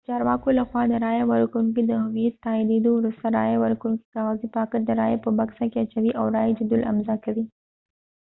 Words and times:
د 0.01 0.05
چارواکو 0.09 0.49
لخوا 0.59 0.81
د 0.87 0.93
رایه 1.05 1.25
ورکوونکي 1.33 1.81
د 1.85 1.91
هویت 2.03 2.33
د 2.37 2.43
تائیدیدو 2.45 2.91
ورسته 2.95 3.25
رایه 3.37 3.57
ورکوونکي 3.65 4.05
کاغذي 4.15 4.47
پاکټ 4.55 4.81
د 4.85 4.91
رائی 5.01 5.17
په 5.25 5.29
بکسه 5.39 5.65
کې 5.71 5.77
اچوي 5.83 6.11
او 6.19 6.25
رایې 6.35 6.51
جدول 6.59 6.81
امضاء 6.91 7.17
کوي 7.25 7.45